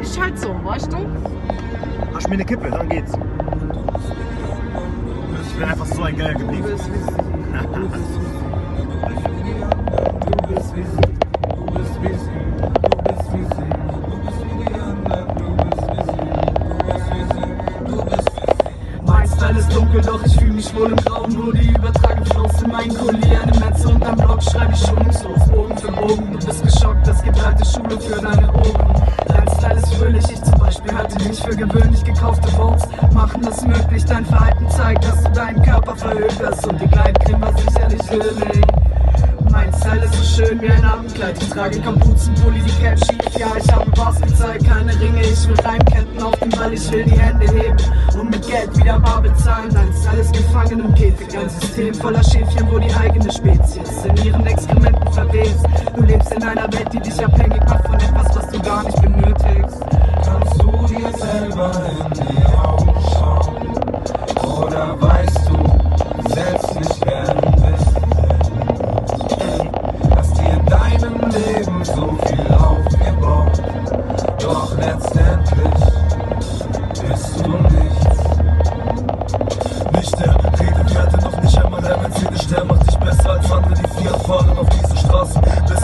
ist 0.00 0.20
halt 0.20 0.38
so, 0.38 0.54
weißt 0.64 0.92
du? 0.92 0.98
Hast 2.14 2.26
du 2.26 2.30
mir 2.30 2.34
eine 2.34 2.44
Kippe, 2.44 2.70
dann 2.70 2.88
geht's. 2.88 3.12
Ich 5.48 5.54
bin 5.54 5.64
einfach 5.68 5.86
so 5.86 6.02
ein 6.02 6.16
geiler 6.16 6.34
Du 6.34 6.38
geblieben. 6.40 6.64
bist 6.68 6.88
wie 6.88 6.98
sie, 6.98 7.16
du 7.16 7.34
bist 10.54 10.76
wie 10.76 10.82
sie. 10.82 11.00
Du 11.58 11.72
bist 11.72 12.02
wie 12.02 12.12
sie, 12.12 12.12
du 12.12 12.12
bist 12.12 12.12
wie 12.12 12.14
sie, 12.14 12.38
du 12.82 12.96
bist 13.02 13.32
wie 13.32 13.44
sie. 13.44 13.70
Du 14.04 14.16
bist 14.24 14.40
wie 14.44 14.54
die 14.64 14.74
anderen, 14.80 15.28
du 15.36 15.46
bist 15.64 15.82
wie 15.88 16.02
sie, 16.04 16.18
du 16.68 16.74
bist 16.86 17.06
wie 17.12 17.24
sie, 17.34 17.48
du 17.86 17.96
bist 18.04 18.28
wie 18.34 18.46
sie. 18.46 19.04
Mein 19.06 19.26
Style 19.26 19.58
ist 19.58 19.70
dunkel, 19.74 20.00
doch 20.02 20.22
ich 20.24 20.34
fühle 20.38 20.52
mich 20.52 20.74
wohl 20.76 20.90
im 20.90 20.96
Grauen. 20.96 21.32
Nur 21.32 21.52
die 21.52 21.70
übertragen 21.70 22.24
Flows 22.26 22.62
in 22.62 22.70
meinen 22.70 22.94
Kulieren. 22.96 23.48
Im 23.52 23.60
Netz 23.60 23.84
und 23.84 24.04
am 24.06 24.16
Blog 24.16 24.42
schreibe 24.42 24.72
ich 24.72 24.80
schonungslos, 24.80 25.48
Bogen 25.48 25.76
für 25.78 25.92
Bogen. 25.92 26.32
Du 26.38 26.46
bist 26.46 26.62
geschockt, 26.62 27.08
es 27.08 27.22
gibt 27.22 27.44
alte 27.44 27.64
Schule 27.64 28.00
für 28.00 28.20
deine 28.20 28.52
Ohren. 28.52 28.97
Fröhlich, 29.98 30.30
ich 30.30 30.40
zum 30.44 30.56
Beispiel 30.60 30.96
halte 30.96 31.28
mich 31.28 31.42
für 31.42 31.56
gewöhnlich 31.56 32.04
gekaufte 32.04 32.48
Votes. 32.52 32.84
Machen 33.12 33.44
es 33.48 33.62
möglich, 33.62 34.04
dein 34.04 34.24
Verhalten 34.24 34.70
zeigt, 34.70 35.04
dass 35.04 35.24
du 35.24 35.30
deinen 35.32 35.60
Körper 35.60 35.96
verhökerst. 35.96 36.68
Und 36.68 36.80
die 36.80 36.86
Kleinkriegen 36.86 37.40
war 37.40 37.52
sicherlich 37.58 38.08
willig. 38.08 38.64
Mein 39.50 39.72
Style 39.74 40.04
ist 40.04 40.14
so 40.14 40.44
schön 40.44 40.60
wie 40.62 40.68
ein 40.68 40.84
Abendkleid. 40.84 41.42
Ich 41.42 41.50
trage 41.50 41.80
Kapuzenpulli, 41.80 42.60
die 42.60 42.84
Cap 42.84 42.96
schief. 42.96 43.40
Ja, 43.40 43.48
ich 43.58 43.72
habe 43.72 43.90
Bars 43.90 44.20
gezeigt, 44.20 44.68
keine 44.68 44.92
Ringe. 45.00 45.20
Ich 45.22 45.48
will 45.48 45.56
Reimketten 45.64 46.22
auf 46.22 46.36
den 46.36 46.50
Ball, 46.50 46.72
ich 46.72 46.92
will 46.92 47.04
die 47.04 47.18
Hände 47.18 47.46
heben 47.46 47.76
und 48.20 48.30
mit 48.30 48.46
Geld 48.46 48.76
wieder 48.76 49.00
bar 49.00 49.20
bezahlen. 49.20 49.70
Dein 49.74 49.92
Style 50.00 50.20
ist 50.20 50.32
gefangen 50.32 50.78
im 50.78 50.94
Käfig. 50.94 51.36
Ein 51.36 51.48
System 51.48 51.92
voller 51.94 52.22
Schäfchen, 52.22 52.70
wo 52.70 52.78
die 52.78 52.94
eigene 52.94 53.32
Spezies 53.32 54.04
in 54.04 54.16
ihren 54.24 54.46
Exkrementen 54.46 55.12
verwest. 55.12 55.66
Du 55.96 56.02
lebst 56.04 56.32
in 56.32 56.44
einer 56.44 56.72
Welt, 56.72 56.92
die 56.92 57.00
dich 57.00 57.24
abhängig 57.24 57.64
macht 57.68 57.77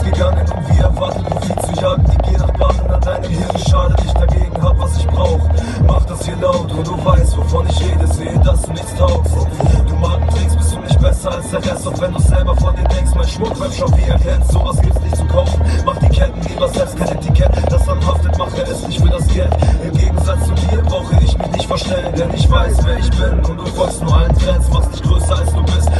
gegangen, 0.05 0.47
um 0.50 0.69
wie 0.69 0.80
erwartet 0.80 1.24
Profit 1.24 1.62
zu 1.62 1.80
jagen. 1.80 2.05
Die 2.10 2.28
Gier 2.28 2.38
nach 2.38 2.52
Bahnen 2.52 2.91
an 2.91 3.00
deinem 3.00 3.30
Hirn 3.30 3.58
schadet. 3.69 4.00
Ich 4.05 4.12
dagegen 4.12 4.62
hab, 4.62 4.78
was 4.78 4.98
ich 4.98 5.06
brauch. 5.06 5.41
Mach 5.86 6.05
das 6.05 6.24
hier 6.24 6.36
laut 6.36 6.72
und 6.72 6.86
du 6.86 7.05
weißt, 7.05 7.36
wovon 7.36 7.66
ich 7.69 7.80
rede. 7.80 8.06
Sehe, 8.06 8.38
dass 8.41 8.62
du 8.62 8.72
nichts 8.72 8.94
taugst. 8.94 9.34
Du 9.88 9.94
Markentricks 9.96 10.56
bist 10.56 10.74
du 10.74 10.80
nicht 10.80 11.00
besser 11.00 11.33
als 11.33 11.50
der 11.50 11.64
Rest, 11.64 11.86
auch 11.86 12.00
wenn 12.00 12.12
du 12.12 12.20
selber 12.20 12.56
von 12.56 12.74
dir 12.77 12.84
denkst. 12.84 13.12
Mein 13.14 13.28
Schmuck 13.28 13.58
beim 13.58 13.72
Shop, 13.72 13.96
wie 13.96 14.11
erkennst, 14.11 14.52
sowas 14.52 14.80
gibt's 14.80 15.00
nicht 15.00 15.16
zu 15.16 15.24
kaufen. 15.27 15.61
Mach 15.84 15.96
die 15.98 16.08
Ketten 16.08 16.41
lieber 16.42 16.68
selbst, 16.68 16.96
kein 16.96 17.08
Etikett, 17.08 17.50
das 17.70 17.89
anhaftet, 17.89 18.39
mache 18.39 18.62
es 18.62 18.86
nicht 18.86 19.00
für 19.00 19.08
das 19.08 19.27
Geld. 19.28 19.52
Im 19.84 19.96
Gegensatz 19.96 20.46
zu 20.46 20.55
dir 20.55 20.83
brauche 20.83 21.14
ich 21.22 21.36
mich 21.39 21.50
nicht 21.52 21.66
verstellen, 21.66 22.14
denn 22.16 22.30
ich 22.34 22.50
weiß, 22.50 22.78
wer 22.84 22.98
ich 22.98 23.11
bin 23.11 23.44
und 23.44 23.56
du 23.58 23.66
folgst 23.66 24.02
nur 24.02 24.16
allen 24.16 24.36
Trends, 24.39 24.68
machst 24.70 24.92
dich 24.92 25.02
größer 25.02 25.36
als 25.36 25.52
du 25.52 25.62
bist. 25.62 25.91